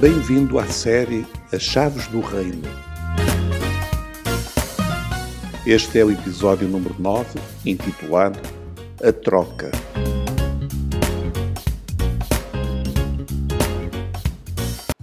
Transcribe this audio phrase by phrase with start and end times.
[0.00, 2.62] Bem-vindo à série As Chaves do Reino.
[5.66, 8.38] Este é o episódio número 9, intitulado
[9.02, 9.72] A Troca.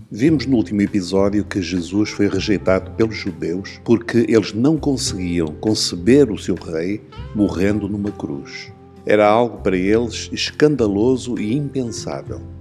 [0.09, 6.32] Vimos no último episódio que Jesus foi rejeitado pelos judeus porque eles não conseguiam conceber
[6.32, 7.04] o seu rei
[7.36, 8.71] morrendo numa cruz.
[9.05, 12.55] Era algo para eles escandaloso e impensável.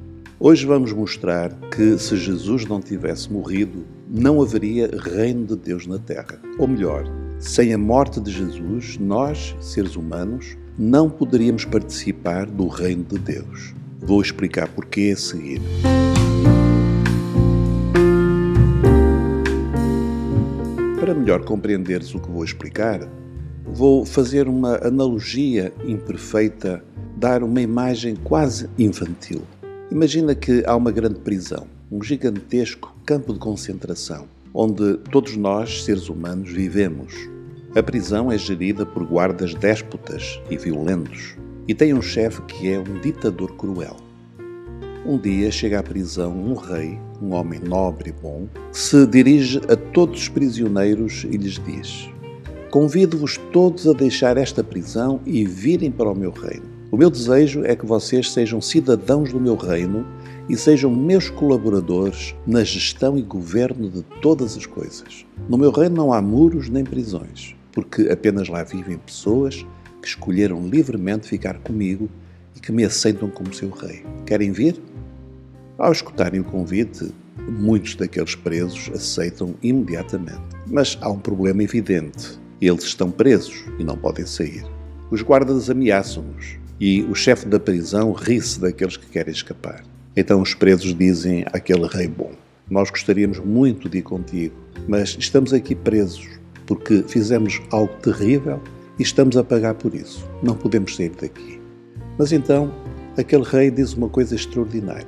[0.47, 5.99] Hoje vamos mostrar que se Jesus não tivesse morrido, não haveria reino de Deus na
[5.99, 6.39] terra.
[6.59, 7.07] Ou melhor,
[7.39, 13.75] sem a morte de Jesus, nós, seres humanos, não poderíamos participar do reino de Deus.
[14.01, 15.63] Vou explicar porquê a seguir.
[21.01, 23.01] Para melhor compreenderes o que vou explicar,
[23.65, 26.85] vou fazer uma analogia imperfeita,
[27.17, 29.41] dar uma imagem quase infantil.
[29.95, 36.09] Imagina que há uma grande prisão, um gigantesco campo de concentração, onde todos nós, seres
[36.09, 37.15] humanos, vivemos.
[37.77, 41.37] A prisão é gerida por guardas déspotas e violentos
[41.69, 43.97] e tem um chefe que é um ditador cruel.
[45.07, 49.61] Um dia chega à prisão um rei, um homem nobre e bom, que se dirige
[49.69, 52.11] a todos os prisioneiros e lhes diz:
[52.69, 56.74] Convido-vos todos a deixar esta prisão e virem para o meu reino.
[56.95, 60.07] O meu desejo é que vocês sejam cidadãos do meu reino
[60.49, 65.27] e sejam meus colaboradores na gestão e governo de todas as coisas.
[65.49, 69.67] No meu reino não há muros nem prisões, porque apenas lá vivem pessoas
[70.01, 72.09] que escolheram livremente ficar comigo
[72.55, 74.05] e que me aceitam como seu rei.
[74.25, 74.81] Querem vir?
[75.77, 77.13] Ao escutarem o convite,
[77.59, 80.45] muitos daqueles presos aceitam imediatamente.
[80.69, 82.39] Mas há um problema evidente.
[82.61, 84.65] Eles estão presos e não podem sair.
[85.11, 89.85] Os guardas ameaçam-nos e o chefe da prisão ri-se daqueles que querem escapar.
[90.17, 92.33] Então os presos dizem àquele rei bom:
[92.71, 94.55] Nós gostaríamos muito de ir contigo,
[94.89, 96.29] mas estamos aqui presos
[96.67, 98.61] porque fizemos algo terrível
[98.99, 100.27] e estamos a pagar por isso.
[100.43, 101.61] Não podemos sair daqui.
[102.19, 102.73] Mas então
[103.17, 105.07] aquele rei diz uma coisa extraordinária: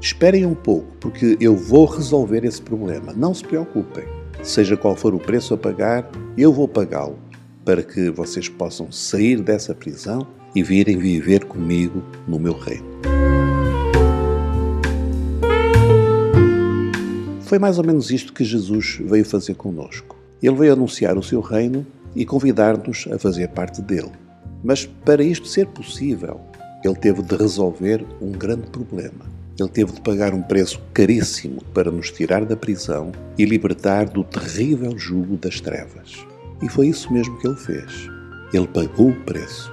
[0.00, 3.12] Esperem um pouco, porque eu vou resolver esse problema.
[3.12, 4.04] Não se preocupem.
[4.42, 7.16] Seja qual for o preço a pagar, eu vou pagá-lo
[7.64, 12.92] para que vocês possam sair dessa prisão e virem viver comigo no meu reino.
[17.42, 20.16] Foi mais ou menos isto que Jesus veio fazer conosco.
[20.42, 21.86] Ele veio anunciar o seu reino
[22.16, 24.12] e convidar-nos a fazer parte dele.
[24.64, 26.40] Mas para isto ser possível,
[26.84, 29.30] ele teve de resolver um grande problema.
[29.58, 34.24] Ele teve de pagar um preço caríssimo para nos tirar da prisão e libertar do
[34.24, 36.24] terrível jugo das trevas.
[36.62, 38.08] E foi isso mesmo que ele fez.
[38.52, 39.70] Ele pagou o preço.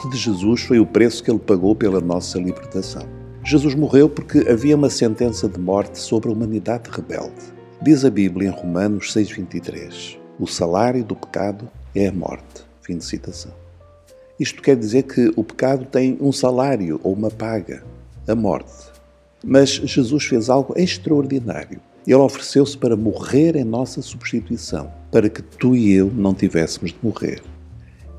[0.00, 3.06] Morte de Jesus foi o preço que ele pagou pela nossa libertação.
[3.44, 7.52] Jesus morreu porque havia uma sentença de morte sobre a humanidade rebelde.
[7.82, 12.64] Diz a Bíblia em Romanos 6,23: O salário do pecado é a morte.
[12.80, 13.52] Fim de citação.
[14.38, 17.84] Isto quer dizer que o pecado tem um salário ou uma paga,
[18.26, 18.72] a morte.
[19.44, 21.78] Mas Jesus fez algo extraordinário.
[22.06, 26.98] Ele ofereceu-se para morrer em nossa substituição, para que tu e eu não tivéssemos de
[27.02, 27.42] morrer.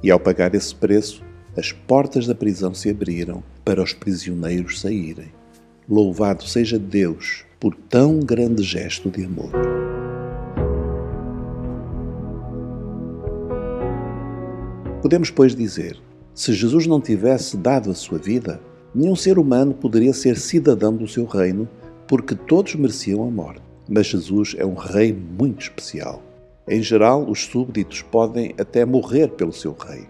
[0.04, 1.24] E ao pagar esse preço,
[1.56, 5.32] as portas da prisão se abriram para os prisioneiros saírem.
[5.90, 9.52] Louvado seja Deus por tão grande gesto de amor.
[15.02, 16.00] Podemos, pois, dizer:
[16.34, 18.62] se Jesus não tivesse dado a sua vida,
[18.96, 21.68] nenhum ser humano poderia ser cidadão do seu reino,
[22.08, 23.62] porque todos mereciam a morte.
[23.90, 26.22] Mas Jesus é um rei muito especial.
[26.68, 30.08] Em geral, os súbditos podem até morrer pelo seu rei.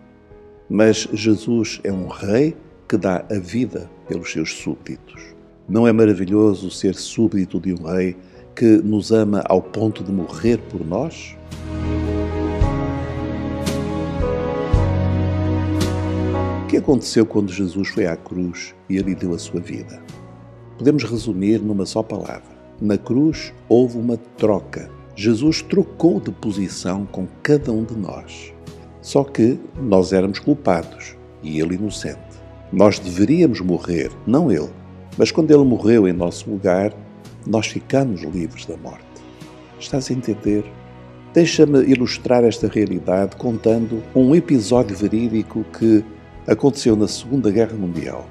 [0.73, 2.55] Mas Jesus é um rei
[2.87, 5.21] que dá a vida pelos seus súbditos.
[5.67, 8.15] Não é maravilhoso ser súbdito de um rei
[8.55, 11.35] que nos ama ao ponto de morrer por nós?
[16.63, 20.01] O que aconteceu quando Jesus foi à cruz e ali deu a sua vida?
[20.77, 22.55] Podemos resumir numa só palavra.
[22.79, 24.89] Na cruz houve uma troca.
[25.17, 28.50] Jesus trocou de posição com cada um de nós.
[29.01, 32.19] Só que nós éramos culpados e ele inocente.
[32.71, 34.69] Nós deveríamos morrer, não ele.
[35.17, 36.93] Mas quando ele morreu em nosso lugar,
[37.45, 39.03] nós ficamos livres da morte.
[39.79, 40.63] Estás a entender?
[41.33, 46.03] Deixa-me ilustrar esta realidade contando um episódio verídico que
[46.47, 48.27] aconteceu na Segunda Guerra Mundial.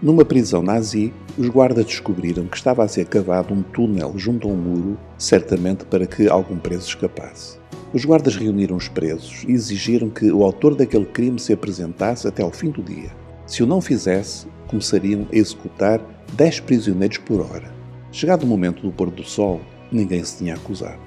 [0.00, 4.50] Numa prisão nazi, os guardas descobriram que estava a ser cavado um túnel junto a
[4.50, 7.58] um muro, certamente para que algum preso escapasse.
[7.90, 12.42] Os guardas reuniram os presos e exigiram que o autor daquele crime se apresentasse até
[12.42, 13.10] ao fim do dia.
[13.46, 15.98] Se o não fizesse, começariam a executar
[16.34, 17.72] dez prisioneiros por hora.
[18.12, 21.00] Chegado o momento do pôr do sol, ninguém se tinha acusado.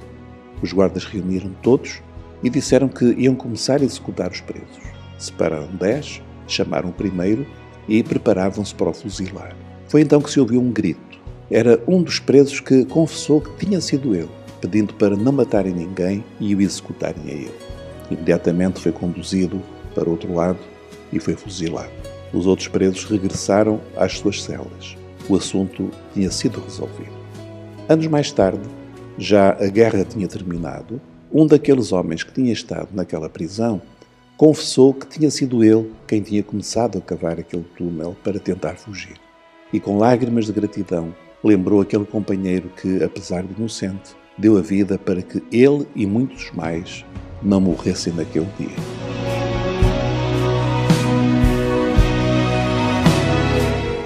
[0.60, 2.02] Os guardas reuniram todos
[2.42, 4.82] e disseram que iam começar a executar os presos.
[5.20, 7.46] Separaram dez, chamaram o primeiro
[7.88, 9.56] e preparavam-se para o fuzilar.
[9.88, 11.00] Foi então que se ouviu um grito.
[11.52, 14.30] Era um dos presos que confessou que tinha sido ele,
[14.62, 17.56] pedindo para não matarem ninguém e o executarem a ele.
[18.10, 19.62] Imediatamente foi conduzido
[19.96, 20.60] para outro lado
[21.12, 21.92] e foi fuzilado.
[22.32, 24.96] Os outros presos regressaram às suas celas.
[25.28, 27.12] O assunto tinha sido resolvido.
[27.90, 28.62] Anos mais tarde,
[29.18, 31.02] já a guerra tinha terminado,
[31.34, 33.82] um daqueles homens que tinha estado naquela prisão
[34.38, 39.16] confessou que tinha sido ele quem tinha começado a cavar aquele túnel para tentar fugir.
[39.72, 44.98] E com lágrimas de gratidão, lembrou aquele companheiro que, apesar de inocente, deu a vida
[44.98, 47.06] para que ele e muitos mais
[47.42, 48.76] não morressem naquele dia.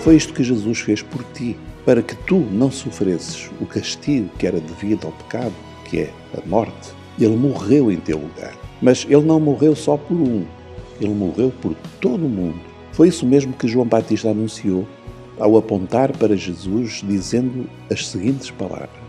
[0.02, 4.46] Foi isto que Jesus fez por ti, para que tu não sofresses o castigo que
[4.46, 5.54] era devido ao pecado,
[5.86, 6.94] que é a morte.
[7.20, 8.56] Ele morreu em teu lugar.
[8.82, 10.46] Mas ele não morreu só por um,
[11.02, 12.60] ele morreu por todo o mundo.
[12.92, 14.88] Foi isso mesmo que João Batista anunciou
[15.40, 19.05] ao apontar para Jesus, dizendo as seguintes palavras: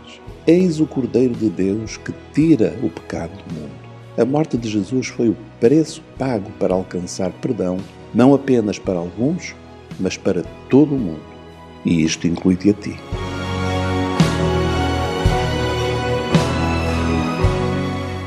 [0.49, 3.69] Eis o Cordeiro de Deus que tira o pecado do mundo.
[4.17, 7.75] A morte de Jesus foi o preço pago para alcançar perdão,
[8.13, 9.53] não apenas para alguns,
[9.99, 11.19] mas para todo o mundo.
[11.83, 12.95] E isto inclui-te a ti.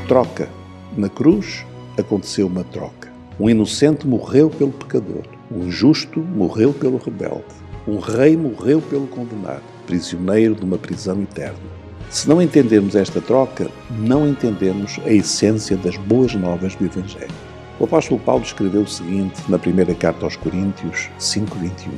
[0.07, 0.47] Troca.
[0.95, 1.65] Na cruz
[1.97, 3.11] aconteceu uma troca.
[3.39, 7.45] Um inocente morreu pelo pecador, um justo morreu pelo rebelde,
[7.87, 11.80] um rei morreu pelo condenado, prisioneiro de uma prisão eterna.
[12.11, 17.31] Se não entendermos esta troca, não entendemos a essência das boas novas do Evangelho.
[17.79, 21.89] O apóstolo Paulo escreveu o seguinte na primeira carta aos Coríntios 5:21.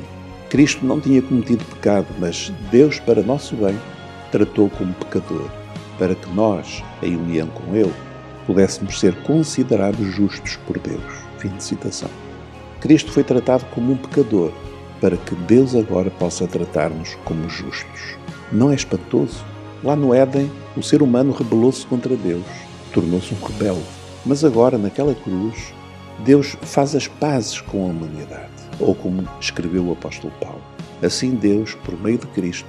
[0.48, 3.76] Cristo não tinha cometido pecado, mas Deus, para nosso bem,
[4.30, 5.50] tratou como pecador,
[5.98, 7.92] para que nós, em união com ele,
[8.46, 11.02] pudéssemos ser considerados justos por Deus.
[11.38, 12.10] Fim de citação.
[12.80, 14.52] Cristo foi tratado como um pecador,
[15.00, 18.16] para que Deus agora possa tratar-nos como justos.
[18.52, 19.44] Não é espantoso?
[19.84, 22.46] Lá no Éden, o ser humano rebelou-se contra Deus,
[22.90, 23.84] tornou-se um rebelde.
[24.24, 25.74] Mas agora, naquela cruz,
[26.20, 28.48] Deus faz as pazes com a humanidade,
[28.80, 30.62] ou como escreveu o apóstolo Paulo.
[31.02, 32.66] Assim, Deus, por meio de Cristo,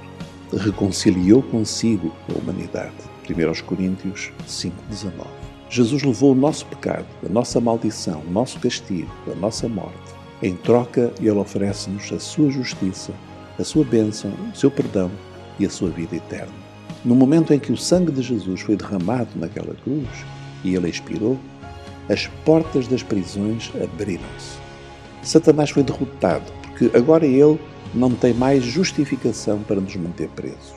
[0.52, 2.92] reconciliou consigo a humanidade.
[3.26, 5.12] 1 Coríntios 5,19.
[5.70, 10.14] Jesus levou o nosso pecado, a nossa maldição, o nosso castigo, a nossa morte.
[10.42, 13.14] Em troca, Ele oferece-nos a sua justiça,
[13.58, 15.10] a sua bênção, o seu perdão
[15.58, 16.65] e a sua vida eterna.
[17.06, 20.08] No momento em que o sangue de Jesus foi derramado naquela cruz
[20.64, 21.38] e ele expirou,
[22.08, 24.58] as portas das prisões abriram-se.
[25.22, 27.60] Satanás foi derrotado, porque agora ele
[27.94, 30.74] não tem mais justificação para nos manter presos.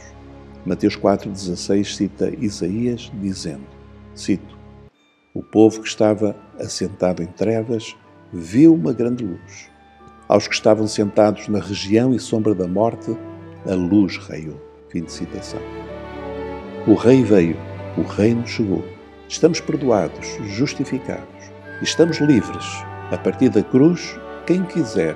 [0.64, 3.66] Mateus 4,16 cita Isaías dizendo,
[4.14, 4.56] cito,
[5.34, 7.96] o povo que estava assentado em trevas
[8.32, 9.68] viu uma grande luz.
[10.28, 13.18] Aos que estavam sentados na região e sombra da morte,
[13.66, 14.62] a luz raiou.
[14.90, 15.62] Fim de citação.
[16.90, 17.56] O Rei veio,
[17.96, 18.84] o Reino chegou.
[19.28, 21.52] Estamos perdoados, justificados.
[21.84, 22.66] Estamos livres.
[23.12, 25.16] A partir da cruz, quem quiser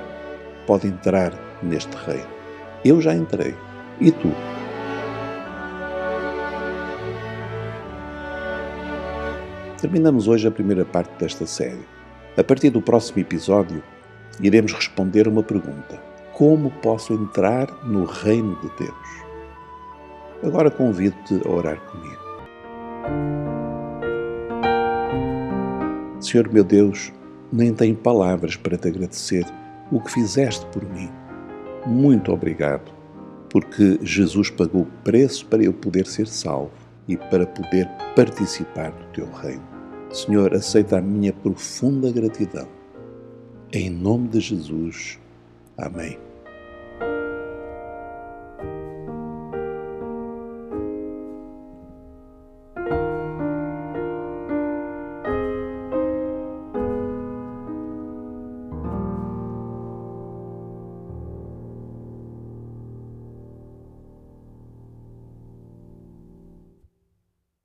[0.67, 2.27] pode entrar neste reino.
[2.85, 3.55] Eu já entrei.
[3.99, 4.31] E tu?
[9.81, 11.87] Terminamos hoje a primeira parte desta série.
[12.37, 13.81] A partir do próximo episódio,
[14.39, 15.99] iremos responder uma pergunta:
[16.33, 19.22] Como posso entrar no reino de Deus?
[20.43, 22.23] Agora convido-te a orar comigo.
[26.19, 27.11] Senhor meu Deus,
[27.51, 29.45] nem tenho palavras para te agradecer
[29.91, 31.09] o que fizeste por mim.
[31.85, 32.91] Muito obrigado,
[33.49, 36.71] porque Jesus pagou o preço para eu poder ser salvo
[37.07, 39.63] e para poder participar do teu reino.
[40.11, 42.67] Senhor, aceita a minha profunda gratidão.
[43.71, 45.19] Em nome de Jesus.
[45.77, 46.17] Amém.